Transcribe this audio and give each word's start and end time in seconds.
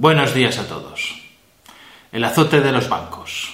Buenos 0.00 0.32
días 0.32 0.56
a 0.56 0.66
todos. 0.66 1.20
El 2.10 2.24
azote 2.24 2.62
de 2.62 2.72
los 2.72 2.88
bancos. 2.88 3.52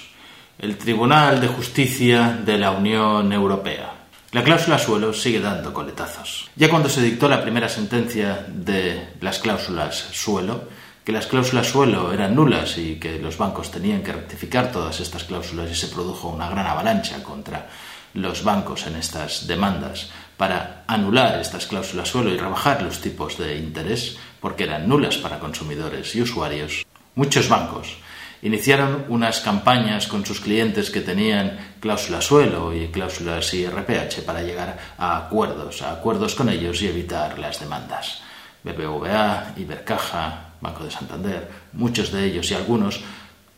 El 0.57 0.77
Tribunal 0.77 1.41
de 1.41 1.49
Justicia 1.49 2.39
de 2.45 2.57
la 2.57 2.71
Unión 2.71 3.33
Europea. 3.33 3.91
La 4.31 4.45
cláusula 4.45 4.79
suelo 4.79 5.11
sigue 5.11 5.41
dando 5.41 5.73
coletazos. 5.73 6.49
Ya 6.55 6.69
cuando 6.69 6.87
se 6.87 7.01
dictó 7.01 7.27
la 7.27 7.41
primera 7.41 7.67
sentencia 7.67 8.45
de 8.47 9.09
las 9.19 9.39
cláusulas 9.39 9.97
suelo, 10.13 10.69
que 11.03 11.11
las 11.11 11.27
cláusulas 11.27 11.67
suelo 11.67 12.13
eran 12.13 12.33
nulas 12.33 12.77
y 12.77 12.95
que 12.95 13.19
los 13.19 13.37
bancos 13.37 13.69
tenían 13.69 14.01
que 14.01 14.13
rectificar 14.13 14.71
todas 14.71 15.01
estas 15.01 15.25
cláusulas 15.25 15.69
y 15.69 15.75
se 15.75 15.87
produjo 15.87 16.29
una 16.29 16.49
gran 16.49 16.65
avalancha 16.65 17.21
contra 17.23 17.67
los 18.13 18.45
bancos 18.45 18.87
en 18.87 18.95
estas 18.95 19.47
demandas 19.47 20.11
para 20.37 20.83
anular 20.87 21.39
estas 21.41 21.65
cláusulas 21.65 22.07
suelo 22.07 22.29
y 22.29 22.37
rebajar 22.37 22.81
los 22.83 23.01
tipos 23.01 23.37
de 23.37 23.57
interés, 23.57 24.17
porque 24.39 24.63
eran 24.63 24.87
nulas 24.87 25.17
para 25.17 25.39
consumidores 25.39 26.15
y 26.15 26.21
usuarios, 26.21 26.85
muchos 27.15 27.49
bancos 27.49 27.97
iniciaron 28.41 29.05
unas 29.09 29.39
campañas 29.39 30.07
con 30.07 30.25
sus 30.25 30.39
clientes 30.39 30.89
que 30.89 31.01
tenían 31.01 31.57
cláusulas 31.79 32.25
suelo 32.25 32.73
y 32.73 32.87
cláusulas 32.87 33.53
IRPH 33.53 34.21
para 34.25 34.43
llegar 34.43 34.77
a 34.97 35.17
acuerdos, 35.17 35.81
a 35.81 35.93
acuerdos 35.93 36.35
con 36.35 36.49
ellos 36.49 36.81
y 36.81 36.87
evitar 36.87 37.39
las 37.39 37.59
demandas. 37.59 38.21
BBVA, 38.63 39.53
Ibercaja, 39.57 40.53
Banco 40.61 40.83
de 40.83 40.91
Santander, 40.91 41.49
muchos 41.73 42.11
de 42.11 42.25
ellos 42.25 42.49
y 42.51 42.53
algunos 42.53 43.01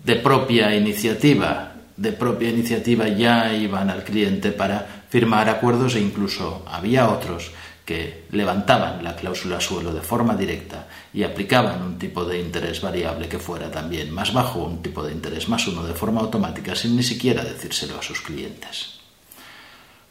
de 0.04 0.16
propia 0.16 0.76
iniciativa 0.76 1.74
de 2.00 2.14
propia 2.14 2.50
iniciativa 2.50 3.10
ya 3.10 3.54
iban 3.54 3.90
al 3.90 4.06
cliente 4.06 4.54
para 4.54 5.04
firmar 5.10 5.50
acuerdos 5.50 5.96
e 5.96 6.00
incluso 6.00 6.64
había 6.66 7.10
otros 7.10 7.52
que 7.90 8.26
levantaban 8.30 9.04
la 9.04 9.16
cláusula 9.16 9.60
suelo 9.60 9.92
de 9.92 10.02
forma 10.02 10.36
directa 10.36 10.86
y 11.12 11.24
aplicaban 11.24 11.82
un 11.82 11.98
tipo 11.98 12.24
de 12.24 12.40
interés 12.40 12.82
variable 12.82 13.28
que 13.28 13.40
fuera 13.40 13.72
también 13.72 14.14
más 14.14 14.32
bajo, 14.32 14.60
un 14.60 14.84
tipo 14.84 15.02
de 15.02 15.12
interés 15.12 15.50
más 15.50 15.66
uno 15.66 15.82
de 15.82 15.96
forma 15.96 16.22
automática 16.22 16.76
sin 16.76 16.96
ni 16.96 17.02
siquiera 17.02 17.44
decírselo 17.44 17.98
a 17.98 18.04
sus 18.04 18.22
clientes. 18.22 19.00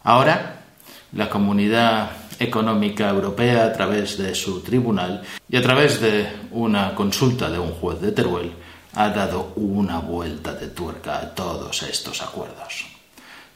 Ahora, 0.03 0.65
la 1.12 1.31
comunidad 1.31 2.11
económica 2.41 3.11
europea, 3.11 3.67
a 3.67 3.73
través 3.73 4.19
de 4.19 4.35
su 4.35 4.61
tribunal 4.61 5.23
y 5.48 5.57
a 5.57 5.63
través 5.63 6.01
de 6.01 6.27
una 6.51 6.97
consulta 6.97 7.48
de 7.48 7.61
un 7.61 7.70
juez 7.75 8.01
de 8.01 8.11
Teruel, 8.11 8.55
ha 8.95 9.09
dado 9.11 9.53
una 9.55 10.01
vuelta 10.01 10.53
de 10.53 10.67
tuerca 10.67 11.20
a 11.20 11.33
todos 11.33 11.81
estos 11.85 12.23
acuerdos. 12.23 12.98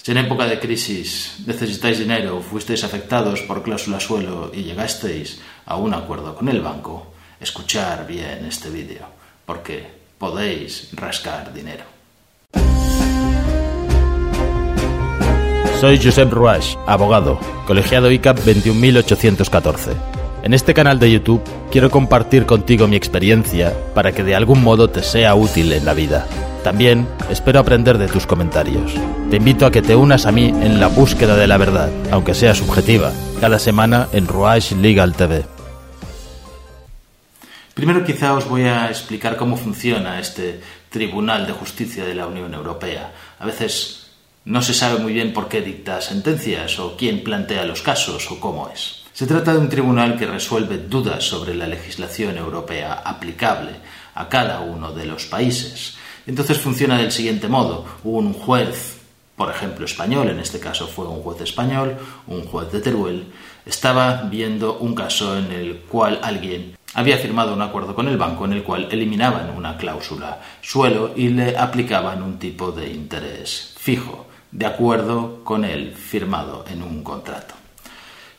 Si 0.02 0.10
en 0.10 0.18
época 0.18 0.46
de 0.46 0.58
crisis 0.58 1.36
necesitáis 1.46 2.00
dinero, 2.00 2.42
fuisteis 2.42 2.82
afectados 2.82 3.40
por 3.42 3.62
cláusula 3.62 4.00
suelo 4.00 4.50
y 4.52 4.64
llegasteis 4.64 5.40
a 5.64 5.76
un 5.76 5.94
acuerdo 5.94 6.34
con 6.34 6.48
el 6.48 6.60
banco, 6.60 7.12
escuchar 7.38 8.04
bien 8.04 8.44
este 8.44 8.68
vídeo, 8.68 9.06
porque 9.46 9.86
podéis 10.18 10.88
rascar 10.94 11.54
dinero. 11.54 11.84
Soy 15.80 16.00
Josep 16.02 16.32
Ruach, 16.32 16.74
abogado, 16.88 17.38
colegiado 17.64 18.10
ICAP 18.10 18.38
21814. 18.38 19.92
En 20.42 20.52
este 20.52 20.74
canal 20.74 20.98
de 20.98 21.12
YouTube 21.12 21.44
quiero 21.70 21.90
compartir 21.90 22.44
contigo 22.44 22.88
mi 22.88 22.96
experiencia 22.96 23.72
para 23.94 24.10
que 24.10 24.24
de 24.24 24.34
algún 24.34 24.64
modo 24.64 24.90
te 24.90 25.04
sea 25.04 25.36
útil 25.36 25.72
en 25.72 25.84
la 25.84 25.94
vida. 25.94 26.26
También 26.62 27.08
espero 27.28 27.58
aprender 27.58 27.98
de 27.98 28.06
tus 28.06 28.26
comentarios. 28.26 28.94
Te 29.30 29.36
invito 29.36 29.66
a 29.66 29.72
que 29.72 29.82
te 29.82 29.96
unas 29.96 30.26
a 30.26 30.32
mí 30.32 30.46
en 30.48 30.78
la 30.78 30.86
búsqueda 30.86 31.36
de 31.36 31.48
la 31.48 31.58
verdad, 31.58 31.90
aunque 32.12 32.34
sea 32.34 32.54
subjetiva, 32.54 33.12
cada 33.40 33.58
semana 33.58 34.08
en 34.12 34.28
Ruach 34.28 34.70
Legal 34.72 35.14
TV. 35.14 35.44
Primero 37.74 38.04
quizá 38.04 38.34
os 38.34 38.48
voy 38.48 38.62
a 38.62 38.88
explicar 38.88 39.36
cómo 39.36 39.56
funciona 39.56 40.20
este 40.20 40.60
Tribunal 40.88 41.46
de 41.46 41.52
Justicia 41.52 42.04
de 42.04 42.14
la 42.14 42.26
Unión 42.26 42.54
Europea. 42.54 43.12
A 43.40 43.46
veces 43.46 44.10
no 44.44 44.62
se 44.62 44.74
sabe 44.74 45.00
muy 45.00 45.12
bien 45.12 45.32
por 45.32 45.48
qué 45.48 45.62
dicta 45.62 46.00
sentencias 46.00 46.78
o 46.78 46.96
quién 46.96 47.24
plantea 47.24 47.64
los 47.64 47.82
casos 47.82 48.30
o 48.30 48.38
cómo 48.38 48.68
es. 48.68 49.02
Se 49.12 49.26
trata 49.26 49.52
de 49.52 49.58
un 49.58 49.68
tribunal 49.68 50.16
que 50.16 50.26
resuelve 50.26 50.78
dudas 50.78 51.24
sobre 51.24 51.54
la 51.54 51.66
legislación 51.66 52.36
europea 52.36 53.02
aplicable 53.04 53.72
a 54.14 54.28
cada 54.28 54.60
uno 54.60 54.92
de 54.92 55.06
los 55.06 55.26
países. 55.26 55.96
Entonces 56.26 56.58
funciona 56.58 56.98
del 56.98 57.12
siguiente 57.12 57.48
modo. 57.48 57.84
Un 58.04 58.32
juez, 58.32 58.98
por 59.36 59.50
ejemplo 59.50 59.84
español, 59.84 60.28
en 60.28 60.38
este 60.38 60.60
caso 60.60 60.86
fue 60.86 61.06
un 61.06 61.22
juez 61.22 61.40
español, 61.40 61.96
un 62.26 62.44
juez 62.44 62.70
de 62.70 62.80
Teruel, 62.80 63.26
estaba 63.66 64.22
viendo 64.22 64.78
un 64.78 64.94
caso 64.94 65.36
en 65.36 65.50
el 65.52 65.78
cual 65.88 66.20
alguien 66.22 66.76
había 66.94 67.16
firmado 67.18 67.54
un 67.54 67.62
acuerdo 67.62 67.94
con 67.94 68.08
el 68.08 68.18
banco 68.18 68.44
en 68.44 68.52
el 68.52 68.62
cual 68.62 68.88
eliminaban 68.90 69.50
una 69.56 69.76
cláusula 69.76 70.40
suelo 70.60 71.12
y 71.16 71.28
le 71.28 71.56
aplicaban 71.56 72.22
un 72.22 72.38
tipo 72.38 72.70
de 72.70 72.90
interés 72.90 73.74
fijo, 73.78 74.26
de 74.50 74.66
acuerdo 74.66 75.42
con 75.42 75.64
el 75.64 75.94
firmado 75.94 76.64
en 76.70 76.82
un 76.82 77.02
contrato. 77.02 77.54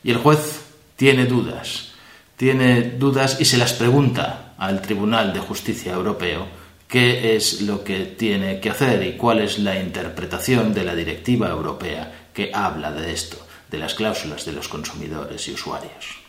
Y 0.02 0.10
el 0.10 0.18
juez 0.18 0.64
tiene 0.96 1.26
dudas, 1.26 1.92
tiene 2.36 2.82
dudas 2.82 3.40
y 3.40 3.44
se 3.44 3.58
las 3.58 3.72
pregunta 3.72 4.54
al 4.58 4.80
Tribunal 4.80 5.32
de 5.32 5.40
Justicia 5.40 5.92
Europeo 5.92 6.46
qué 6.94 7.34
es 7.34 7.62
lo 7.62 7.82
que 7.82 8.04
tiene 8.04 8.60
que 8.60 8.70
hacer 8.70 9.02
y 9.02 9.14
cuál 9.14 9.40
es 9.40 9.58
la 9.58 9.80
interpretación 9.80 10.72
de 10.72 10.84
la 10.84 10.94
directiva 10.94 11.48
europea 11.48 12.28
que 12.32 12.52
habla 12.54 12.92
de 12.92 13.12
esto, 13.12 13.36
de 13.68 13.78
las 13.78 13.94
cláusulas 13.94 14.44
de 14.44 14.52
los 14.52 14.68
consumidores 14.68 15.48
y 15.48 15.54
usuarios. 15.54 16.20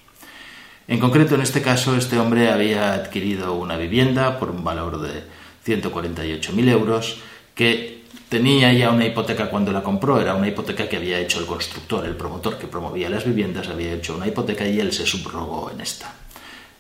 En 0.88 1.00
concreto, 1.00 1.36
en 1.36 1.42
este 1.42 1.62
caso, 1.62 1.96
este 1.96 2.18
hombre 2.18 2.50
había 2.50 2.96
adquirido 2.96 3.54
una 3.54 3.78
vivienda 3.78 4.40
por 4.40 4.50
un 4.50 4.64
valor 4.64 5.00
de 5.02 5.22
148.000 5.68 6.70
euros 6.70 7.18
que 7.54 8.02
tenía 8.28 8.74
ya 8.74 8.90
una 8.90 9.06
hipoteca 9.06 9.52
cuando 9.52 9.72
la 9.72 9.84
compró, 9.84 10.20
era 10.20 10.34
una 10.34 10.48
hipoteca 10.48 10.90
que 10.90 10.98
había 10.98 11.20
hecho 11.20 11.38
el 11.38 11.46
constructor, 11.46 12.08
el 12.08 12.16
promotor 12.16 12.58
que 12.58 12.66
promovía 12.66 13.08
las 13.08 13.24
viviendas, 13.24 13.68
había 13.68 13.94
hecho 13.94 14.16
una 14.16 14.26
hipoteca 14.26 14.68
y 14.68 14.80
él 14.80 14.92
se 14.92 15.06
subrogó 15.06 15.70
en 15.70 15.82
esta. 15.82 16.25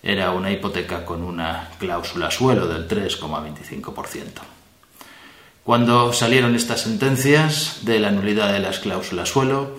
Era 0.08 0.30
una 0.30 0.52
hipoteca 0.52 1.04
con 1.04 1.24
una 1.24 1.72
cláusula 1.80 2.30
suelo 2.30 2.68
del 2.68 2.88
3,25%. 2.88 4.28
Cuando 5.64 6.14
salieron 6.14 6.54
estas 6.54 6.82
sentencias 6.82 7.80
de 7.82 8.00
la 8.00 8.12
nulidad 8.12 8.54
de 8.54 8.60
las 8.60 8.78
cláusulas 8.78 9.30
suelo, 9.30 9.78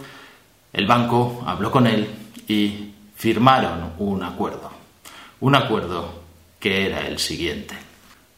el 0.73 0.85
banco 0.85 1.45
habló 1.47 1.71
con 1.71 1.87
él 1.87 2.11
y 2.49 2.91
firmaron 3.15 3.93
un 3.99 4.25
acuerdo. 4.25 4.73
Un 5.39 5.55
acuerdo 5.55 6.23
que 6.59 6.87
era 6.87 7.07
el 7.07 7.21
siguiente. 7.21 7.77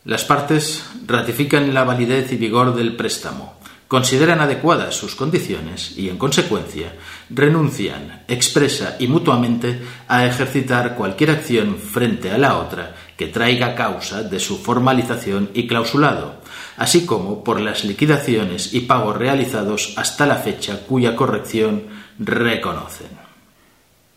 Las 0.04 0.24
partes 0.24 0.84
ratifican 1.06 1.72
la 1.72 1.84
validez 1.84 2.30
y 2.32 2.36
vigor 2.36 2.74
del 2.74 2.96
préstamo, 2.96 3.57
consideran 3.88 4.40
adecuadas 4.40 4.94
sus 4.94 5.14
condiciones 5.14 5.96
y, 5.96 6.10
en 6.10 6.18
consecuencia, 6.18 6.92
renuncian 7.30 8.22
expresa 8.28 8.96
y 8.98 9.08
mutuamente 9.08 9.80
a 10.06 10.26
ejercitar 10.26 10.94
cualquier 10.94 11.30
acción 11.30 11.78
frente 11.78 12.30
a 12.30 12.36
la 12.36 12.58
otra 12.58 12.94
que 13.16 13.28
traiga 13.28 13.74
causa 13.74 14.22
de 14.22 14.38
su 14.38 14.58
formalización 14.58 15.50
y 15.54 15.66
clausulado, 15.66 16.42
así 16.76 17.06
como 17.06 17.42
por 17.42 17.60
las 17.60 17.84
liquidaciones 17.84 18.74
y 18.74 18.80
pagos 18.80 19.16
realizados 19.16 19.94
hasta 19.96 20.26
la 20.26 20.36
fecha 20.36 20.80
cuya 20.86 21.16
corrección 21.16 21.84
reconocen. 22.18 23.08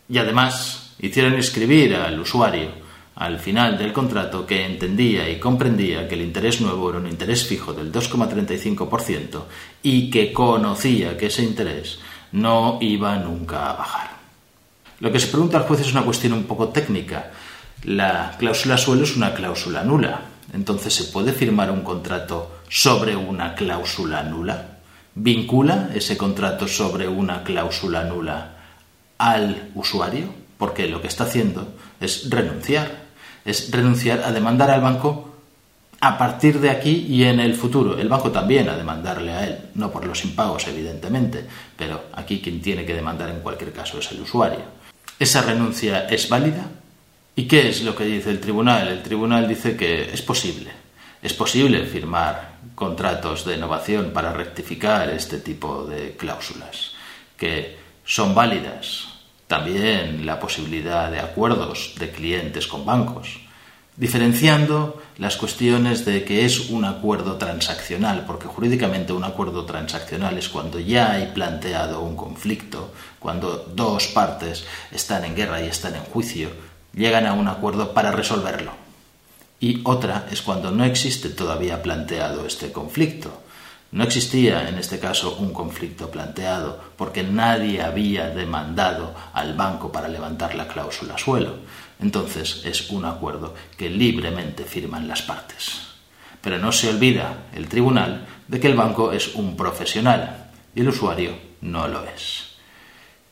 Y 0.09 0.17
además 0.17 0.95
hicieron 0.99 1.35
escribir 1.35 1.95
al 1.95 2.19
usuario 2.19 2.80
al 3.15 3.39
final 3.39 3.77
del 3.77 3.93
contrato 3.93 4.45
que 4.45 4.65
entendía 4.65 5.29
y 5.29 5.39
comprendía 5.39 6.07
que 6.07 6.15
el 6.15 6.21
interés 6.21 6.61
nuevo 6.61 6.89
era 6.89 6.99
un 6.99 7.07
interés 7.07 7.45
fijo 7.45 7.73
del 7.73 7.91
2,35% 7.91 9.43
y 9.83 10.09
que 10.09 10.31
conocía 10.31 11.17
que 11.17 11.27
ese 11.27 11.43
interés 11.43 11.99
no 12.31 12.77
iba 12.81 13.17
nunca 13.17 13.69
a 13.69 13.73
bajar. 13.73 14.09
Lo 14.99 15.11
que 15.11 15.19
se 15.19 15.27
pregunta 15.27 15.57
al 15.57 15.63
juez 15.63 15.81
es 15.81 15.91
una 15.91 16.03
cuestión 16.03 16.33
un 16.33 16.43
poco 16.43 16.69
técnica. 16.69 17.31
La 17.83 18.35
cláusula 18.37 18.77
suelo 18.77 19.03
es 19.03 19.17
una 19.17 19.33
cláusula 19.33 19.83
nula. 19.83 20.21
Entonces, 20.53 20.93
¿se 20.93 21.05
puede 21.05 21.33
firmar 21.33 21.71
un 21.71 21.81
contrato 21.81 22.59
sobre 22.69 23.15
una 23.15 23.55
cláusula 23.55 24.23
nula? 24.23 24.79
¿Vincula 25.15 25.89
ese 25.93 26.17
contrato 26.17 26.67
sobre 26.67 27.07
una 27.07 27.43
cláusula 27.43 28.03
nula 28.03 28.57
al 29.17 29.69
usuario, 29.75 30.33
porque 30.57 30.87
lo 30.87 31.01
que 31.01 31.07
está 31.07 31.25
haciendo 31.25 31.75
es 31.99 32.29
renunciar, 32.29 33.00
es 33.45 33.71
renunciar 33.71 34.23
a 34.23 34.31
demandar 34.31 34.69
al 34.69 34.81
banco 34.81 35.31
a 35.99 36.17
partir 36.17 36.59
de 36.59 36.71
aquí 36.71 37.05
y 37.07 37.23
en 37.23 37.39
el 37.39 37.53
futuro. 37.53 37.97
El 37.97 38.09
banco 38.09 38.31
también 38.31 38.67
a 38.69 38.75
demandarle 38.75 39.31
a 39.31 39.45
él, 39.45 39.59
no 39.75 39.91
por 39.91 40.05
los 40.05 40.23
impagos, 40.25 40.67
evidentemente, 40.67 41.45
pero 41.77 42.05
aquí 42.13 42.41
quien 42.41 42.59
tiene 42.59 42.85
que 42.85 42.95
demandar 42.95 43.29
en 43.29 43.41
cualquier 43.41 43.71
caso 43.71 43.99
es 43.99 44.11
el 44.11 44.21
usuario. 44.21 44.63
¿Esa 45.19 45.43
renuncia 45.43 46.07
es 46.07 46.27
válida? 46.27 46.65
¿Y 47.35 47.47
qué 47.47 47.69
es 47.69 47.83
lo 47.83 47.95
que 47.95 48.05
dice 48.05 48.31
el 48.31 48.39
tribunal? 48.39 48.87
El 48.87 49.03
tribunal 49.03 49.47
dice 49.47 49.77
que 49.77 50.11
es 50.11 50.21
posible. 50.23 50.71
Es 51.21 51.33
posible 51.33 51.85
firmar 51.85 52.57
contratos 52.73 53.45
de 53.45 53.55
innovación 53.55 54.09
para 54.11 54.33
rectificar 54.33 55.07
este 55.09 55.37
tipo 55.37 55.85
de 55.85 56.15
cláusulas, 56.17 56.93
que 57.37 57.77
son 58.03 58.33
válidas. 58.33 59.10
También 59.51 60.25
la 60.25 60.39
posibilidad 60.39 61.11
de 61.11 61.19
acuerdos 61.19 61.95
de 61.99 62.09
clientes 62.09 62.67
con 62.67 62.85
bancos 62.85 63.27
diferenciando 63.97 65.01
las 65.17 65.35
cuestiones 65.35 66.05
de 66.05 66.23
que 66.23 66.45
es 66.45 66.69
un 66.69 66.85
acuerdo 66.85 67.35
transaccional, 67.35 68.23
porque 68.25 68.47
jurídicamente 68.47 69.11
un 69.11 69.25
acuerdo 69.25 69.65
transaccional 69.65 70.37
es 70.37 70.47
cuando 70.47 70.79
ya 70.79 71.11
hay 71.11 71.33
planteado 71.33 71.99
un 71.99 72.15
conflicto, 72.15 72.93
cuando 73.19 73.67
dos 73.75 74.07
partes 74.07 74.63
están 74.89 75.25
en 75.25 75.35
guerra 75.35 75.61
y 75.61 75.67
están 75.67 75.95
en 75.95 76.03
juicio, 76.03 76.49
llegan 76.93 77.25
a 77.27 77.33
un 77.33 77.49
acuerdo 77.49 77.93
para 77.93 78.11
resolverlo. 78.11 78.71
Y 79.59 79.81
otra 79.83 80.27
es 80.31 80.41
cuando 80.41 80.71
no 80.71 80.85
existe 80.85 81.27
todavía 81.27 81.83
planteado 81.83 82.47
este 82.47 82.71
conflicto. 82.71 83.43
No 83.91 84.05
existía 84.05 84.69
en 84.69 84.77
este 84.77 84.99
caso 84.99 85.35
un 85.39 85.51
conflicto 85.51 86.09
planteado 86.09 86.81
porque 86.95 87.23
nadie 87.23 87.81
había 87.81 88.29
demandado 88.29 89.13
al 89.33 89.53
banco 89.53 89.91
para 89.91 90.07
levantar 90.07 90.55
la 90.55 90.67
cláusula 90.67 91.17
suelo. 91.17 91.55
Entonces 91.99 92.61
es 92.63 92.89
un 92.89 93.03
acuerdo 93.03 93.53
que 93.77 93.89
libremente 93.89 94.63
firman 94.63 95.09
las 95.09 95.21
partes. 95.21 95.81
Pero 96.41 96.57
no 96.57 96.71
se 96.71 96.89
olvida 96.89 97.49
el 97.53 97.67
tribunal 97.67 98.25
de 98.47 98.59
que 98.59 98.67
el 98.67 98.77
banco 98.77 99.11
es 99.11 99.35
un 99.35 99.57
profesional 99.57 100.51
y 100.73 100.81
el 100.81 100.89
usuario 100.89 101.37
no 101.59 101.87
lo 101.89 102.05
es. 102.05 102.51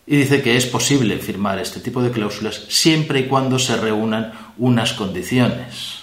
Y 0.05 0.17
dice 0.17 0.41
que 0.41 0.57
es 0.57 0.65
posible 0.65 1.19
firmar 1.19 1.59
este 1.59 1.79
tipo 1.79 2.01
de 2.01 2.11
cláusulas 2.11 2.65
siempre 2.67 3.21
y 3.21 3.27
cuando 3.27 3.59
se 3.59 3.77
reúnan 3.77 4.33
unas 4.57 4.93
condiciones. 4.93 5.98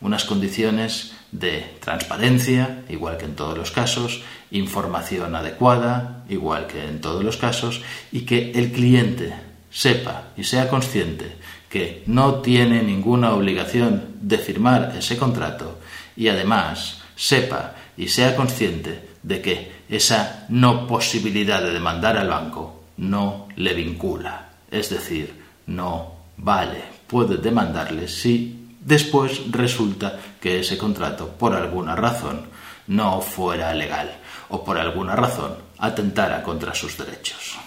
Unas 0.00 0.24
condiciones 0.24 1.12
de 1.32 1.76
transparencia, 1.80 2.84
igual 2.88 3.18
que 3.18 3.24
en 3.24 3.36
todos 3.36 3.56
los 3.56 3.70
casos, 3.70 4.22
información 4.50 5.34
adecuada, 5.34 6.24
igual 6.28 6.66
que 6.66 6.84
en 6.84 7.00
todos 7.00 7.24
los 7.24 7.36
casos, 7.36 7.82
y 8.12 8.20
que 8.22 8.52
el 8.52 8.72
cliente 8.72 9.34
sepa 9.70 10.28
y 10.36 10.44
sea 10.44 10.68
consciente 10.68 11.36
que 11.68 12.02
no 12.06 12.36
tiene 12.36 12.82
ninguna 12.82 13.34
obligación 13.34 14.14
de 14.22 14.38
firmar 14.38 14.94
ese 14.96 15.18
contrato 15.18 15.78
y 16.16 16.28
además 16.28 17.02
sepa 17.14 17.74
y 17.96 18.08
sea 18.08 18.34
consciente 18.34 19.08
de 19.22 19.42
que 19.42 19.72
esa 19.88 20.46
no 20.48 20.86
posibilidad 20.86 21.62
de 21.62 21.72
demandar 21.72 22.16
al 22.16 22.28
banco 22.28 22.84
no 22.96 23.48
le 23.56 23.74
vincula. 23.74 24.50
Es 24.70 24.90
decir, 24.90 25.34
no 25.66 26.12
vale, 26.36 26.82
puede 27.06 27.36
demandarle 27.36 28.08
si 28.08 28.67
después 28.88 29.50
resulta 29.50 30.18
que 30.40 30.60
ese 30.60 30.78
contrato, 30.78 31.28
por 31.28 31.54
alguna 31.54 31.94
razón, 31.94 32.48
no 32.86 33.20
fuera 33.20 33.74
legal 33.74 34.18
o 34.48 34.64
por 34.64 34.78
alguna 34.78 35.14
razón 35.14 35.56
atentara 35.78 36.42
contra 36.42 36.74
sus 36.74 36.96
derechos. 36.96 37.58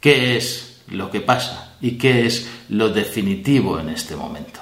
¿Qué 0.00 0.36
es 0.36 0.76
lo 0.88 1.10
que 1.10 1.20
pasa 1.20 1.76
y 1.80 1.98
qué 1.98 2.26
es 2.26 2.48
lo 2.68 2.88
definitivo 2.88 3.78
en 3.78 3.90
este 3.90 4.16
momento. 4.16 4.60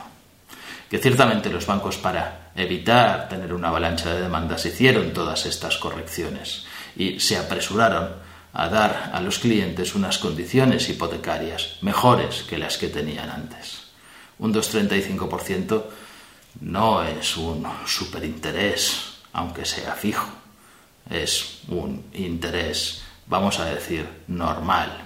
Que 0.89 0.99
ciertamente 0.99 1.51
los 1.51 1.67
bancos 1.67 1.97
para 1.97 2.53
evitar 2.55 3.29
tener 3.29 3.53
una 3.53 3.69
avalancha 3.69 4.15
de 4.15 4.23
demandas 4.23 4.65
hicieron 4.67 5.13
todas 5.13 5.45
estas 5.47 5.77
correcciones 5.77 6.65
y 6.97 7.19
se 7.21 7.37
apresuraron 7.37 8.11
a 8.53 8.69
dar 8.69 9.11
a 9.13 9.21
los 9.21 9.41
clientes 9.41 9.95
unas 9.95 10.19
condiciones 10.19 10.89
hipotecarias 10.89 11.79
mejores 11.83 12.45
que 12.45 12.59
las 12.59 12.79
que 12.79 12.89
tenían 12.89 13.29
antes. 13.29 13.84
Un 14.39 14.53
2,35% 14.53 15.85
no 16.61 17.03
es 17.03 17.37
un 17.37 17.67
superinterés, 17.87 19.15
aunque 19.33 19.65
sea 19.65 19.95
fijo. 19.95 20.29
Es 21.11 21.61
un 21.69 22.05
interés, 22.15 23.03
vamos 23.27 23.59
a 23.59 23.67
decir, 23.67 24.09
normal, 24.29 25.05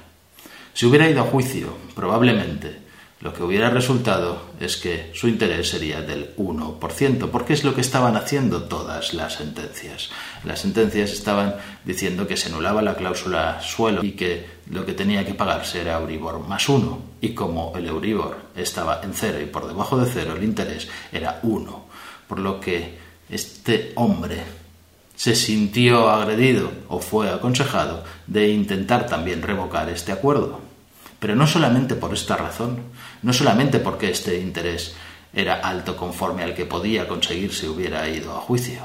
si 0.78 0.86
hubiera 0.86 1.10
ido 1.10 1.22
a 1.22 1.26
juicio, 1.26 1.76
probablemente 1.94 2.87
lo 3.20 3.34
que 3.34 3.42
hubiera 3.42 3.68
resultado 3.68 4.42
es 4.60 4.76
que 4.76 5.10
su 5.12 5.26
interés 5.26 5.70
sería 5.70 6.02
del 6.02 6.36
1%, 6.36 7.30
porque 7.30 7.52
es 7.52 7.64
lo 7.64 7.74
que 7.74 7.80
estaban 7.80 8.16
haciendo 8.16 8.62
todas 8.62 9.12
las 9.12 9.34
sentencias. 9.34 10.10
Las 10.44 10.60
sentencias 10.60 11.10
estaban 11.10 11.56
diciendo 11.84 12.28
que 12.28 12.36
se 12.36 12.48
anulaba 12.48 12.80
la 12.80 12.94
cláusula 12.94 13.60
suelo 13.60 14.04
y 14.04 14.12
que 14.12 14.46
lo 14.70 14.86
que 14.86 14.92
tenía 14.92 15.26
que 15.26 15.34
pagarse 15.34 15.80
era 15.80 15.98
Euribor 15.98 16.38
más 16.46 16.68
1. 16.68 17.02
Y 17.20 17.30
como 17.34 17.72
el 17.76 17.86
Euribor 17.86 18.36
estaba 18.54 19.00
en 19.02 19.12
cero 19.12 19.40
y 19.40 19.46
por 19.46 19.66
debajo 19.66 19.98
de 19.98 20.08
cero 20.08 20.34
el 20.36 20.44
interés 20.44 20.86
era 21.10 21.40
1. 21.42 21.86
Por 22.28 22.38
lo 22.38 22.60
que 22.60 22.98
este 23.28 23.92
hombre 23.96 24.44
se 25.16 25.34
sintió 25.34 26.08
agredido 26.08 26.70
o 26.86 27.00
fue 27.00 27.28
aconsejado 27.28 28.04
de 28.28 28.48
intentar 28.50 29.06
también 29.06 29.42
revocar 29.42 29.88
este 29.88 30.12
acuerdo. 30.12 30.67
Pero 31.18 31.34
no 31.34 31.46
solamente 31.46 31.94
por 31.94 32.14
esta 32.14 32.36
razón, 32.36 32.78
no 33.22 33.32
solamente 33.32 33.78
porque 33.80 34.10
este 34.10 34.38
interés 34.38 34.94
era 35.32 35.56
alto 35.56 35.96
conforme 35.96 36.42
al 36.42 36.54
que 36.54 36.66
podía 36.66 37.08
conseguir 37.08 37.52
si 37.52 37.66
hubiera 37.66 38.08
ido 38.08 38.36
a 38.36 38.40
juicio, 38.40 38.80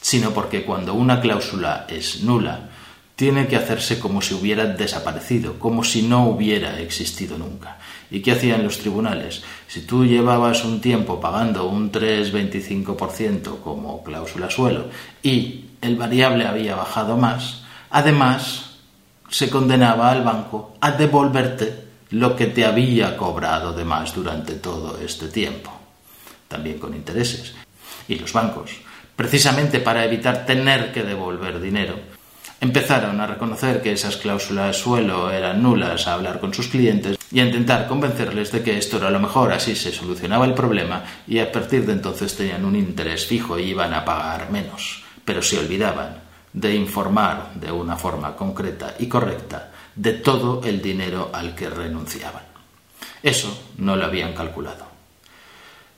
sino 0.00 0.30
porque 0.30 0.64
cuando 0.64 0.94
una 0.94 1.20
cláusula 1.20 1.86
es 1.88 2.22
nula, 2.22 2.70
tiene 3.16 3.46
que 3.46 3.56
hacerse 3.56 3.98
como 3.98 4.20
si 4.20 4.34
hubiera 4.34 4.66
desaparecido, 4.66 5.58
como 5.58 5.82
si 5.82 6.02
no 6.02 6.28
hubiera 6.28 6.78
existido 6.80 7.38
nunca. 7.38 7.78
¿Y 8.10 8.20
qué 8.20 8.32
hacían 8.32 8.62
los 8.62 8.78
tribunales? 8.78 9.42
Si 9.66 9.80
tú 9.80 10.04
llevabas 10.04 10.64
un 10.64 10.80
tiempo 10.80 11.18
pagando 11.18 11.66
un 11.66 11.90
3,25% 11.90 13.60
como 13.60 14.04
cláusula 14.04 14.50
suelo 14.50 14.90
y 15.22 15.64
el 15.80 15.96
variable 15.96 16.46
había 16.46 16.76
bajado 16.76 17.16
más, 17.16 17.62
además 17.90 18.65
se 19.28 19.50
condenaba 19.50 20.10
al 20.10 20.22
banco 20.22 20.76
a 20.80 20.92
devolverte 20.92 21.86
lo 22.10 22.36
que 22.36 22.46
te 22.46 22.64
había 22.64 23.16
cobrado 23.16 23.72
de 23.72 23.84
más 23.84 24.14
durante 24.14 24.54
todo 24.54 24.98
este 24.98 25.28
tiempo, 25.28 25.72
también 26.48 26.78
con 26.78 26.94
intereses. 26.94 27.54
Y 28.08 28.16
los 28.16 28.32
bancos, 28.32 28.70
precisamente 29.16 29.80
para 29.80 30.04
evitar 30.04 30.46
tener 30.46 30.92
que 30.92 31.02
devolver 31.02 31.60
dinero, 31.60 31.98
empezaron 32.60 33.20
a 33.20 33.26
reconocer 33.26 33.82
que 33.82 33.92
esas 33.92 34.16
cláusulas 34.16 34.76
suelo 34.76 35.30
eran 35.30 35.62
nulas, 35.62 36.06
a 36.06 36.14
hablar 36.14 36.40
con 36.40 36.54
sus 36.54 36.68
clientes 36.68 37.18
y 37.30 37.40
a 37.40 37.44
intentar 37.44 37.88
convencerles 37.88 38.52
de 38.52 38.62
que 38.62 38.78
esto 38.78 38.98
era 38.98 39.10
lo 39.10 39.18
mejor, 39.18 39.52
así 39.52 39.74
se 39.74 39.92
solucionaba 39.92 40.46
el 40.46 40.54
problema 40.54 41.02
y 41.26 41.40
a 41.40 41.50
partir 41.50 41.84
de 41.84 41.92
entonces 41.92 42.36
tenían 42.36 42.64
un 42.64 42.76
interés 42.76 43.26
fijo 43.26 43.58
y 43.58 43.70
iban 43.70 43.92
a 43.92 44.04
pagar 44.04 44.50
menos. 44.50 45.02
Pero 45.24 45.42
se 45.42 45.58
olvidaban 45.58 46.25
de 46.56 46.74
informar 46.74 47.52
de 47.54 47.70
una 47.70 47.96
forma 47.96 48.34
concreta 48.34 48.96
y 48.98 49.06
correcta 49.06 49.70
de 49.94 50.14
todo 50.14 50.62
el 50.64 50.80
dinero 50.80 51.30
al 51.32 51.54
que 51.54 51.68
renunciaban. 51.68 52.44
Eso 53.22 53.66
no 53.76 53.94
lo 53.94 54.06
habían 54.06 54.32
calculado. 54.32 54.86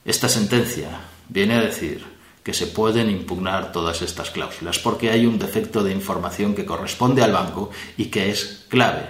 Esta 0.03 0.27
sentencia 0.27 0.89
viene 1.29 1.55
a 1.55 1.61
decir 1.61 2.05
que 2.43 2.53
se 2.53 2.67
pueden 2.67 3.09
impugnar 3.09 3.71
todas 3.71 4.01
estas 4.01 4.31
cláusulas 4.31 4.79
porque 4.79 5.09
hay 5.09 5.25
un 5.25 5.39
defecto 5.39 5.81
de 5.81 5.93
información 5.93 6.53
que 6.53 6.65
corresponde 6.65 7.23
al 7.23 7.31
banco 7.31 7.69
y 7.95 8.05
que 8.05 8.29
es 8.29 8.65
clave. 8.67 9.05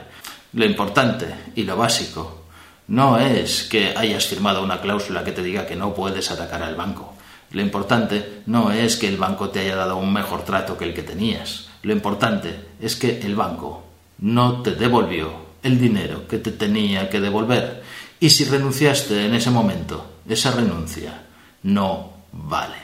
Lo 0.54 0.66
importante 0.66 1.34
y 1.56 1.64
lo 1.64 1.76
básico 1.78 2.44
no 2.90 3.18
es 3.18 3.64
que 3.64 3.96
hayas 3.98 4.28
firmado 4.28 4.64
una 4.64 4.82
cláusula 4.82 5.24
que 5.24 5.32
te 5.32 5.42
diga 5.42 5.66
que 5.66 5.76
no 5.76 5.96
puedes 5.96 6.30
atacar 6.30 6.62
al 6.62 6.76
banco. 6.76 7.16
Lo 7.52 7.62
importante 7.62 8.42
no 8.46 8.72
es 8.72 8.96
que 8.96 9.08
el 9.08 9.18
banco 9.18 9.50
te 9.50 9.60
haya 9.62 9.76
dado 9.76 9.98
un 9.98 10.14
mejor 10.14 10.44
trato 10.44 10.78
que 10.78 10.86
el 10.86 10.94
que 10.94 11.04
tenías. 11.04 11.68
Lo 11.82 11.94
importante 11.94 12.54
es 12.80 12.96
que 12.96 13.22
el 13.22 13.36
banco 13.36 13.84
no 14.20 14.62
te 14.62 14.76
devolvió 14.76 15.50
el 15.64 15.80
dinero 15.80 16.28
que 16.28 16.38
te 16.38 16.52
tenía 16.52 17.10
que 17.10 17.20
devolver. 17.20 17.82
Y 18.20 18.30
si 18.30 18.46
renunciaste 18.46 19.26
en 19.26 19.34
ese 19.34 19.50
momento, 19.50 20.06
esa 20.28 20.52
renuncia 20.52 21.24
no 21.64 22.12
vale. 22.32 22.78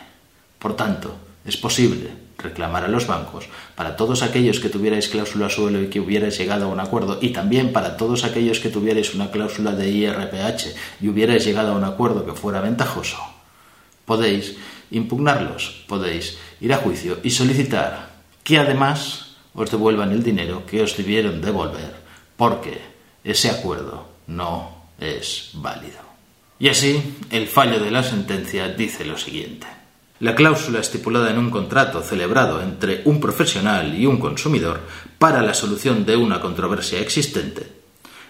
Por 0.58 0.76
tanto, 0.76 1.16
es 1.46 1.58
posible 1.58 2.26
reclamar 2.38 2.86
a 2.86 2.88
los 2.88 3.08
bancos 3.08 3.46
para 3.76 3.96
todos 3.96 4.24
aquellos 4.24 4.60
que 4.60 4.70
tuvierais 4.70 5.10
cláusula 5.10 5.50
suelo 5.50 5.82
y 5.82 5.88
que 5.88 6.00
hubierais 6.00 6.38
llegado 6.38 6.66
a 6.66 6.70
un 6.70 6.80
acuerdo 6.80 7.20
y 7.22 7.30
también 7.30 7.72
para 7.72 7.98
todos 7.98 8.24
aquellos 8.24 8.60
que 8.60 8.70
tuvierais 8.70 9.14
una 9.14 9.32
cláusula 9.32 9.72
de 9.72 9.90
IRPH 9.90 10.76
y 11.02 11.08
hubierais 11.08 11.46
llegado 11.46 11.74
a 11.74 11.78
un 11.78 11.84
acuerdo 11.84 12.26
que 12.26 12.34
fuera 12.34 12.62
ventajoso 12.62 13.35
Podéis 14.06 14.56
impugnarlos, 14.92 15.84
podéis 15.88 16.38
ir 16.62 16.74
a 16.74 16.78
juicio 16.78 17.20
y 17.24 17.32
solicitar 17.32 18.16
que 18.44 18.60
además 18.60 19.36
os 19.54 19.72
devuelvan 19.72 20.12
el 20.12 20.24
dinero 20.24 20.66
que 20.66 20.82
os 20.82 20.96
debieron 20.96 21.42
devolver, 21.42 21.96
porque 22.38 22.80
ese 23.24 23.50
acuerdo 23.50 24.08
no 24.28 24.92
es 25.00 25.52
válido. 25.54 26.06
Y 26.60 26.70
así, 26.70 27.18
el 27.32 27.48
fallo 27.48 27.80
de 27.80 27.92
la 27.92 28.04
sentencia 28.04 28.70
dice 28.70 29.04
lo 29.04 29.18
siguiente. 29.18 29.68
La 30.20 30.34
cláusula 30.34 30.80
estipulada 30.80 31.30
en 31.30 31.38
un 31.38 31.50
contrato 31.50 32.02
celebrado 32.02 32.62
entre 32.62 33.02
un 33.04 33.20
profesional 33.20 34.00
y 34.00 34.06
un 34.06 34.18
consumidor 34.18 34.80
para 35.20 35.42
la 35.42 35.54
solución 35.54 36.06
de 36.06 36.16
una 36.16 36.40
controversia 36.40 37.02
existente, 37.02 37.75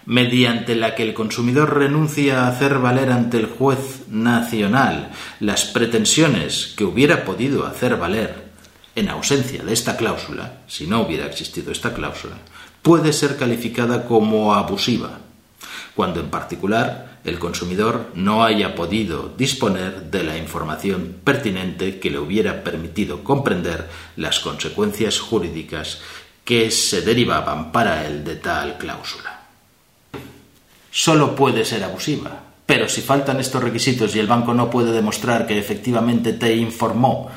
mediante 0.06 0.76
la 0.76 0.94
que 0.94 1.02
el 1.02 1.14
consumidor 1.14 1.76
renuncia 1.76 2.44
a 2.44 2.48
hacer 2.48 2.78
valer 2.78 3.10
ante 3.10 3.36
el 3.36 3.46
juez 3.46 4.04
nacional 4.08 5.10
las 5.40 5.64
pretensiones 5.64 6.72
que 6.76 6.84
hubiera 6.84 7.24
podido 7.24 7.66
hacer 7.66 7.96
valer 7.96 8.46
en 8.94 9.10
ausencia 9.10 9.62
de 9.62 9.72
esta 9.72 9.96
cláusula, 9.96 10.60
si 10.66 10.86
no 10.86 11.02
hubiera 11.02 11.26
existido 11.26 11.70
esta 11.70 11.92
cláusula, 11.92 12.36
puede 12.80 13.12
ser 13.12 13.36
calificada 13.36 14.06
como 14.06 14.54
abusiva, 14.54 15.18
cuando 15.94 16.20
en 16.20 16.30
particular 16.30 17.18
el 17.24 17.38
consumidor 17.38 18.12
no 18.14 18.44
haya 18.44 18.74
podido 18.74 19.34
disponer 19.36 20.10
de 20.10 20.22
la 20.22 20.38
información 20.38 21.16
pertinente 21.24 21.98
que 21.98 22.10
le 22.10 22.18
hubiera 22.18 22.62
permitido 22.62 23.24
comprender 23.24 23.88
las 24.16 24.38
consecuencias 24.38 25.18
jurídicas 25.18 26.00
que 26.44 26.70
se 26.70 27.02
derivaban 27.02 27.72
para 27.72 28.06
él 28.06 28.24
de 28.24 28.36
tal 28.36 28.78
cláusula. 28.78 29.35
Solo 30.98 31.36
puede 31.36 31.66
ser 31.66 31.84
abusiva, 31.84 32.40
pero 32.64 32.88
si 32.88 33.02
faltan 33.02 33.38
estos 33.38 33.62
requisitos 33.62 34.16
y 34.16 34.18
el 34.18 34.26
banco 34.26 34.54
no 34.54 34.70
puede 34.70 34.92
demostrar 34.92 35.46
que 35.46 35.58
efectivamente 35.58 36.32
te 36.32 36.56
informó 36.56 37.30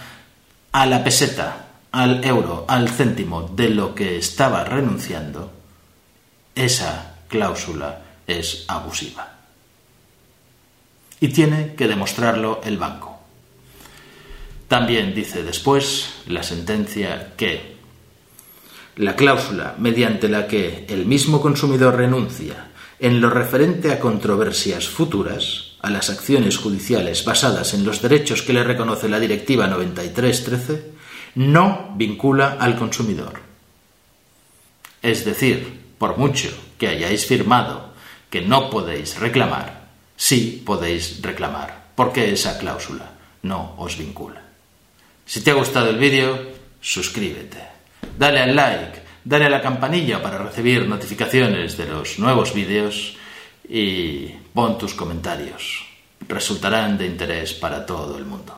a 0.72 0.86
la 0.86 1.04
peseta, 1.04 1.66
al 1.92 2.24
euro, 2.24 2.64
al 2.70 2.88
céntimo 2.88 3.52
de 3.54 3.70
lo 3.72 3.94
que 3.94 4.18
estaba 4.18 4.64
renunciando, 4.64 5.52
esa 6.56 7.18
cláusula 7.28 8.02
es 8.26 8.64
abusiva 8.70 9.34
y 11.20 11.28
tiene 11.28 11.76
que 11.76 11.90
demostrarlo 11.90 12.62
el 12.64 12.78
banco. 12.78 13.20
También 14.70 15.14
dice 15.14 15.44
después 15.44 16.14
la 16.28 16.44
sentencia 16.44 17.34
que 17.36 17.76
la 18.96 19.18
cláusula 19.18 19.76
mediante 19.78 20.30
la 20.30 20.48
que 20.48 20.86
el 20.88 21.06
mismo 21.06 21.42
consumidor 21.42 21.98
renuncia 21.98 22.70
en 23.00 23.22
lo 23.22 23.30
referente 23.30 23.92
a 23.92 24.00
controversias 24.00 24.88
futuras, 24.88 25.76
a 25.82 25.90
las 25.90 26.10
acciones 26.10 26.58
judiciales 26.58 27.24
basadas 27.24 27.74
en 27.74 27.86
los 27.86 28.02
derechos 28.02 28.42
que 28.42 28.54
le 28.54 28.64
reconoce 28.64 29.08
la 29.08 29.20
Directiva 29.20 29.68
9313, 29.68 30.92
no 31.36 31.94
vincula 31.96 32.58
al 32.60 32.78
consumidor. 32.78 33.42
Es 35.02 35.24
decir, 35.24 35.80
por 35.98 36.18
mucho 36.18 36.50
que 36.78 36.88
hayáis 36.88 37.26
firmado 37.26 37.94
que 38.30 38.42
no 38.42 38.70
podéis 38.70 39.20
reclamar, 39.20 39.88
sí 40.18 40.62
podéis 40.66 41.22
reclamar, 41.22 41.92
porque 41.96 42.32
esa 42.32 42.58
cláusula 42.58 43.12
no 43.44 43.76
os 43.78 43.98
vincula. 43.98 44.42
Si 45.26 45.42
te 45.42 45.52
ha 45.52 45.56
gustado 45.56 45.90
el 45.90 45.98
vídeo, 45.98 46.38
suscríbete, 46.82 47.64
dale 48.18 48.42
al 48.42 48.56
like, 48.56 49.09
dale 49.30 49.46
a 49.46 49.50
la 49.50 49.62
campanilla 49.62 50.24
para 50.24 50.40
recibir 50.40 50.88
notificaciones 50.88 51.78
de 51.78 51.86
los 51.86 52.18
nuevos 52.18 52.52
vídeos 52.52 53.16
y 53.70 54.26
pon 54.56 54.76
tus 54.80 54.96
comentarios. 54.96 55.86
Resultarán 56.28 56.98
de 56.98 57.06
interés 57.06 57.54
para 57.54 57.86
todo 57.86 58.18
el 58.18 58.26
mundo. 58.26 58.58